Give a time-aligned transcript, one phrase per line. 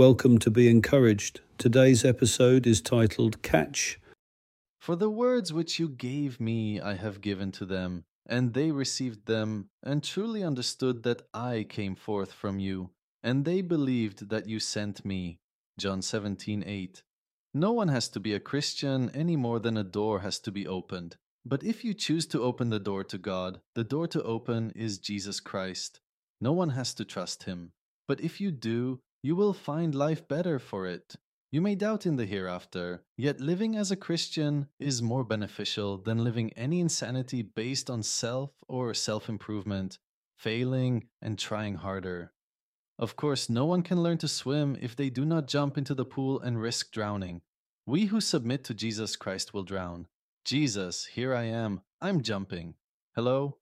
[0.00, 1.42] Welcome to Be Encouraged.
[1.58, 4.00] Today's episode is titled Catch.
[4.80, 9.26] For the words which you gave me I have given to them, and they received
[9.26, 12.92] them, and truly understood that I came forth from you,
[13.22, 15.36] and they believed that you sent me.
[15.78, 17.02] John 17 8.
[17.52, 20.66] No one has to be a Christian any more than a door has to be
[20.66, 21.16] opened.
[21.44, 24.96] But if you choose to open the door to God, the door to open is
[24.96, 26.00] Jesus Christ.
[26.40, 27.72] No one has to trust him.
[28.08, 31.16] But if you do, you will find life better for it.
[31.52, 36.22] You may doubt in the hereafter, yet living as a Christian is more beneficial than
[36.22, 39.98] living any insanity based on self or self improvement,
[40.36, 42.32] failing and trying harder.
[42.98, 46.04] Of course, no one can learn to swim if they do not jump into the
[46.04, 47.42] pool and risk drowning.
[47.84, 50.06] We who submit to Jesus Christ will drown.
[50.44, 52.74] Jesus, here I am, I'm jumping.
[53.16, 53.56] Hello,